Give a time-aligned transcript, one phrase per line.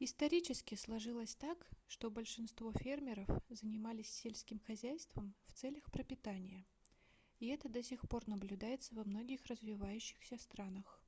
[0.00, 1.56] исторически сложилось так
[1.86, 6.66] что большинство фермеров занимались сельским хозяйством в целях пропитания
[7.38, 11.00] и это до сих пор наблюдается во многих развивающихся странах